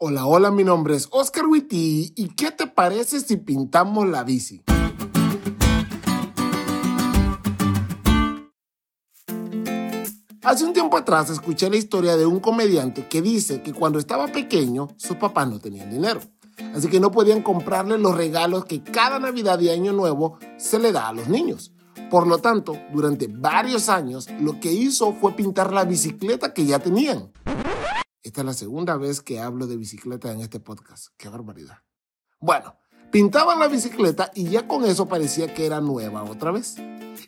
Hola, 0.00 0.26
hola, 0.26 0.52
mi 0.52 0.62
nombre 0.62 0.94
es 0.94 1.08
Oscar 1.10 1.46
Witty. 1.46 2.12
¿Y 2.14 2.28
qué 2.36 2.52
te 2.52 2.68
parece 2.68 3.18
si 3.18 3.36
pintamos 3.36 4.08
la 4.08 4.22
bici? 4.22 4.62
Hace 10.44 10.64
un 10.64 10.72
tiempo 10.72 10.96
atrás 10.96 11.30
escuché 11.30 11.68
la 11.68 11.78
historia 11.78 12.16
de 12.16 12.26
un 12.26 12.38
comediante 12.38 13.08
que 13.08 13.20
dice 13.20 13.60
que 13.60 13.72
cuando 13.72 13.98
estaba 13.98 14.28
pequeño 14.28 14.86
sus 14.98 15.16
papás 15.16 15.48
no 15.48 15.58
tenían 15.58 15.90
dinero. 15.90 16.20
Así 16.76 16.86
que 16.86 17.00
no 17.00 17.10
podían 17.10 17.42
comprarle 17.42 17.98
los 17.98 18.16
regalos 18.16 18.66
que 18.66 18.84
cada 18.84 19.18
Navidad 19.18 19.58
y 19.58 19.70
Año 19.70 19.92
Nuevo 19.92 20.38
se 20.58 20.78
le 20.78 20.92
da 20.92 21.08
a 21.08 21.12
los 21.12 21.26
niños. 21.26 21.72
Por 22.08 22.28
lo 22.28 22.38
tanto, 22.38 22.78
durante 22.94 23.26
varios 23.26 23.88
años 23.88 24.28
lo 24.40 24.60
que 24.60 24.72
hizo 24.72 25.12
fue 25.14 25.32
pintar 25.32 25.72
la 25.72 25.84
bicicleta 25.84 26.54
que 26.54 26.66
ya 26.66 26.78
tenían. 26.78 27.32
Esta 28.28 28.42
es 28.42 28.46
la 28.46 28.52
segunda 28.52 28.98
vez 28.98 29.22
que 29.22 29.40
hablo 29.40 29.66
de 29.66 29.78
bicicleta 29.78 30.30
en 30.30 30.42
este 30.42 30.60
podcast. 30.60 31.14
¡Qué 31.16 31.30
barbaridad! 31.30 31.78
Bueno, 32.38 32.76
pintaban 33.10 33.58
la 33.58 33.68
bicicleta 33.68 34.30
y 34.34 34.50
ya 34.50 34.68
con 34.68 34.84
eso 34.84 35.06
parecía 35.06 35.54
que 35.54 35.64
era 35.64 35.80
nueva 35.80 36.24
otra 36.24 36.50
vez. 36.50 36.76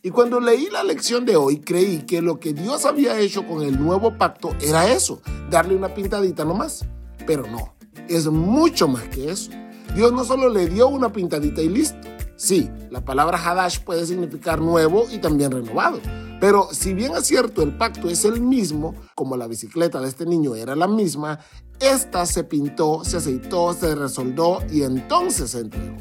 Y 0.02 0.10
cuando 0.10 0.40
leí 0.40 0.68
la 0.68 0.84
lección 0.84 1.24
de 1.24 1.36
hoy, 1.36 1.60
creí 1.60 2.02
que 2.02 2.20
lo 2.20 2.38
que 2.38 2.52
Dios 2.52 2.84
había 2.84 3.18
hecho 3.18 3.46
con 3.46 3.62
el 3.62 3.82
nuevo 3.82 4.18
pacto 4.18 4.54
era 4.60 4.92
eso, 4.92 5.22
darle 5.48 5.74
una 5.74 5.94
pintadita 5.94 6.44
nomás. 6.44 6.84
Pero 7.26 7.46
no, 7.46 7.74
es 8.06 8.26
mucho 8.26 8.86
más 8.86 9.04
que 9.04 9.30
eso. 9.30 9.52
Dios 9.94 10.12
no 10.12 10.22
solo 10.22 10.50
le 10.50 10.68
dio 10.68 10.88
una 10.88 11.10
pintadita 11.10 11.62
y 11.62 11.70
listo. 11.70 11.96
Sí, 12.36 12.68
la 12.90 13.02
palabra 13.02 13.38
Hadash 13.42 13.80
puede 13.84 14.04
significar 14.04 14.60
nuevo 14.60 15.06
y 15.10 15.16
también 15.16 15.50
renovado. 15.50 15.98
Pero 16.40 16.68
si 16.72 16.94
bien 16.94 17.12
es 17.14 17.26
cierto, 17.26 17.62
el 17.62 17.76
pacto 17.76 18.08
es 18.08 18.24
el 18.24 18.40
mismo, 18.40 18.94
como 19.14 19.36
la 19.36 19.46
bicicleta 19.46 20.00
de 20.00 20.08
este 20.08 20.24
niño 20.24 20.54
era 20.54 20.74
la 20.74 20.88
misma, 20.88 21.38
esta 21.78 22.24
se 22.24 22.44
pintó, 22.44 23.04
se 23.04 23.18
aceitó, 23.18 23.74
se 23.74 23.94
resoldó 23.94 24.58
y 24.70 24.82
entonces 24.82 25.50
se 25.50 25.60
entregó. 25.60 25.96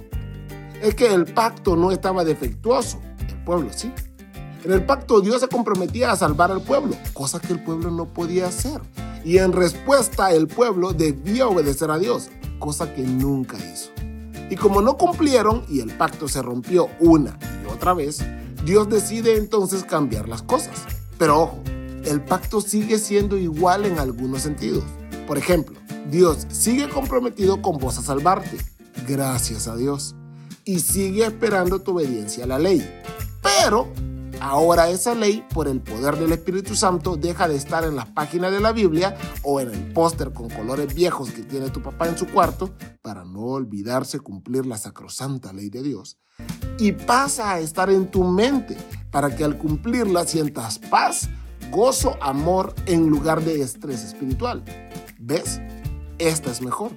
Es 0.81 0.95
que 0.95 1.13
el 1.13 1.25
pacto 1.25 1.75
no 1.75 1.91
estaba 1.91 2.23
defectuoso, 2.23 3.01
el 3.27 3.43
pueblo 3.43 3.69
sí. 3.75 3.91
En 4.63 4.71
el 4.71 4.85
pacto 4.85 5.19
Dios 5.19 5.41
se 5.41 5.49
comprometía 5.49 6.11
a 6.11 6.15
salvar 6.15 6.51
al 6.51 6.61
pueblo, 6.61 6.95
cosa 7.13 7.41
que 7.41 7.51
el 7.51 7.61
pueblo 7.61 7.91
no 7.91 8.05
podía 8.05 8.47
hacer. 8.47 8.81
Y 9.25 9.37
en 9.39 9.51
respuesta 9.51 10.31
el 10.31 10.47
pueblo 10.47 10.93
debía 10.93 11.47
obedecer 11.47 11.91
a 11.91 11.99
Dios, 11.99 12.29
cosa 12.59 12.93
que 12.93 13.01
nunca 13.01 13.57
hizo. 13.57 13.89
Y 14.49 14.55
como 14.55 14.81
no 14.81 14.97
cumplieron 14.97 15.65
y 15.67 15.81
el 15.81 15.91
pacto 15.91 16.29
se 16.29 16.41
rompió 16.41 16.89
una 16.99 17.37
y 17.63 17.71
otra 17.71 17.93
vez, 17.93 18.23
Dios 18.65 18.89
decide 18.89 19.37
entonces 19.37 19.83
cambiar 19.83 20.27
las 20.27 20.41
cosas. 20.41 20.75
Pero 21.17 21.41
ojo, 21.41 21.63
el 22.05 22.21
pacto 22.21 22.61
sigue 22.61 22.97
siendo 22.97 23.37
igual 23.37 23.85
en 23.85 23.99
algunos 23.99 24.41
sentidos. 24.41 24.83
Por 25.27 25.37
ejemplo, 25.37 25.79
Dios 26.09 26.47
sigue 26.49 26.89
comprometido 26.89 27.61
con 27.61 27.77
vos 27.77 27.97
a 27.97 28.01
salvarte, 28.01 28.57
gracias 29.07 29.67
a 29.67 29.75
Dios, 29.75 30.15
y 30.65 30.79
sigue 30.79 31.25
esperando 31.25 31.79
tu 31.79 31.91
obediencia 31.91 32.45
a 32.45 32.47
la 32.47 32.59
ley. 32.59 32.87
Pero 33.41 33.91
Ahora 34.41 34.89
esa 34.89 35.15
ley, 35.15 35.45
por 35.53 35.67
el 35.67 35.81
poder 35.81 36.15
del 36.15 36.31
Espíritu 36.31 36.73
Santo, 36.73 37.17
deja 37.17 37.49
de 37.49 37.57
estar 37.57 37.83
en 37.83 37.97
las 37.97 38.07
páginas 38.07 38.53
de 38.53 38.61
la 38.61 38.71
Biblia 38.71 39.17
o 39.43 39.59
en 39.59 39.69
el 39.69 39.91
póster 39.91 40.31
con 40.31 40.49
colores 40.49 40.93
viejos 40.95 41.31
que 41.31 41.43
tiene 41.43 41.69
tu 41.69 41.81
papá 41.81 42.07
en 42.07 42.17
su 42.17 42.25
cuarto, 42.25 42.73
para 43.01 43.25
no 43.25 43.41
olvidarse 43.41 44.19
cumplir 44.21 44.65
la 44.65 44.77
sacrosanta 44.77 45.51
ley 45.51 45.69
de 45.69 45.83
Dios, 45.83 46.17
y 46.79 46.93
pasa 46.93 47.51
a 47.51 47.59
estar 47.59 47.89
en 47.89 48.07
tu 48.07 48.23
mente 48.23 48.77
para 49.11 49.35
que 49.35 49.43
al 49.43 49.57
cumplirla 49.57 50.25
sientas 50.25 50.79
paz, 50.79 51.29
gozo, 51.71 52.17
amor 52.21 52.73
en 52.85 53.07
lugar 53.07 53.43
de 53.43 53.61
estrés 53.61 54.03
espiritual. 54.03 54.63
¿Ves? 55.19 55.61
Esta 56.17 56.51
es 56.51 56.61
mejor. 56.61 56.91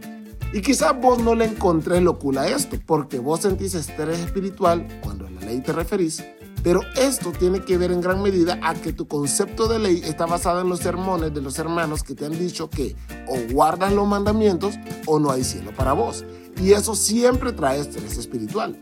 Y 0.53 0.61
quizás 0.61 0.99
vos 1.01 1.19
no 1.23 1.35
le 1.35 1.47
encontrés 1.47 2.03
locura 2.03 2.43
a 2.43 2.49
esto, 2.49 2.77
porque 2.87 3.19
vos 3.19 3.41
sentís 3.41 3.75
estrés 3.75 4.19
espiritual 4.21 4.87
cuando 5.03 5.27
a 5.27 5.31
la 5.31 5.41
ley 5.41 5.61
te 5.61 5.73
referís 5.73 6.23
pero 6.63 6.81
esto 6.97 7.33
tiene 7.33 7.61
que 7.61 7.77
ver 7.77 7.91
en 7.91 8.01
gran 8.01 8.23
medida 8.23 8.59
a 8.63 8.75
que 8.75 8.93
tu 8.93 9.09
concepto 9.09 9.67
de 9.67 9.81
ley 9.81 10.01
está 10.05 10.27
basado 10.27 10.61
en 10.61 10.69
los 10.69 10.79
sermones 10.79 11.35
de 11.35 11.43
los 11.43 11.59
hermanos 11.59 12.03
que 12.03 12.15
te 12.15 12.25
han 12.25 12.39
dicho 12.39 12.71
que 12.71 12.95
o 13.27 13.37
guardas 13.53 13.93
los 13.93 14.07
mandamientos 14.07 14.77
o 15.07 15.19
no 15.19 15.31
hay 15.31 15.43
cielo 15.43 15.73
para 15.77 15.93
vos. 15.93 16.25
Y 16.61 16.73
eso 16.73 16.95
siempre 16.95 17.53
trae 17.53 17.81
estrés 17.81 18.17
espiritual. 18.17 18.79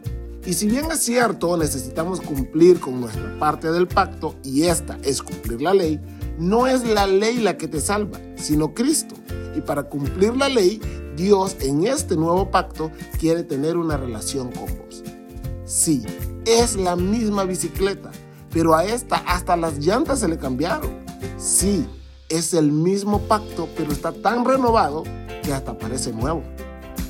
Y 0.50 0.54
si 0.54 0.66
bien 0.66 0.90
es 0.90 0.98
cierto, 0.98 1.56
necesitamos 1.56 2.20
cumplir 2.20 2.80
con 2.80 3.00
nuestra 3.00 3.38
parte 3.38 3.70
del 3.70 3.86
pacto 3.86 4.34
y 4.42 4.64
esta 4.64 4.98
es 5.04 5.22
cumplir 5.22 5.62
la 5.62 5.72
ley, 5.72 6.00
no 6.40 6.66
es 6.66 6.82
la 6.84 7.06
ley 7.06 7.36
la 7.36 7.56
que 7.56 7.68
te 7.68 7.80
salva, 7.80 8.18
sino 8.34 8.74
Cristo. 8.74 9.14
Y 9.56 9.60
para 9.60 9.84
cumplir 9.84 10.36
la 10.36 10.48
ley, 10.48 10.80
Dios 11.14 11.56
en 11.60 11.86
este 11.86 12.16
nuevo 12.16 12.50
pacto 12.50 12.90
quiere 13.20 13.44
tener 13.44 13.76
una 13.76 13.96
relación 13.96 14.50
con 14.50 14.66
vos. 14.76 15.04
Sí, 15.64 16.02
es 16.44 16.74
la 16.74 16.96
misma 16.96 17.44
bicicleta, 17.44 18.10
pero 18.50 18.74
a 18.74 18.84
esta 18.84 19.18
hasta 19.18 19.56
las 19.56 19.78
llantas 19.78 20.18
se 20.18 20.26
le 20.26 20.36
cambiaron. 20.36 20.90
Sí, 21.38 21.86
es 22.28 22.54
el 22.54 22.72
mismo 22.72 23.20
pacto, 23.20 23.68
pero 23.76 23.92
está 23.92 24.10
tan 24.10 24.44
renovado 24.44 25.04
que 25.44 25.52
hasta 25.52 25.78
parece 25.78 26.12
nuevo. 26.12 26.42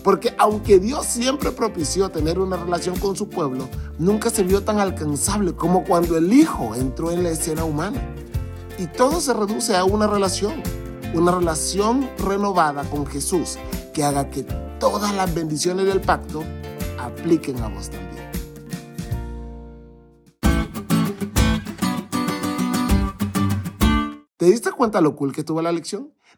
Porque 0.03 0.35
aunque 0.39 0.79
Dios 0.79 1.07
siempre 1.07 1.53
propició 1.53 2.09
tener 2.09 2.39
una 2.39 2.57
relación 2.57 2.99
con 2.99 3.17
su 3.17 3.29
pueblo, 3.29 3.69
nunca 3.99 4.31
se 4.31 4.43
vio 4.43 4.63
tan 4.63 4.79
alcanzable 4.79 5.53
como 5.53 5.85
cuando 5.85 6.17
el 6.17 6.33
Hijo 6.33 6.75
entró 6.75 7.11
en 7.11 7.23
la 7.23 7.31
escena 7.31 7.65
humana. 7.65 8.01
Y 8.79 8.87
todo 8.87 9.21
se 9.21 9.35
reduce 9.35 9.77
a 9.77 9.85
una 9.85 10.07
relación, 10.07 10.63
una 11.13 11.33
relación 11.33 12.09
renovada 12.19 12.85
con 12.85 13.07
Jesús 13.07 13.59
que 13.93 14.03
haga 14.05 14.31
que 14.31 14.45
todas 14.79 15.15
las 15.15 15.35
bendiciones 15.35 15.85
del 15.85 16.01
pacto 16.01 16.43
apliquen 16.99 17.63
a 17.63 17.69
vos 17.69 17.91
también. 17.91 18.11
¿Te 24.39 24.47
diste 24.47 24.73
cuenta 24.73 25.03
lo 25.03 25.15
cool 25.15 25.35
que 25.35 25.43
estuvo 25.43 25.61
la 25.61 25.71
lección? 25.71 26.15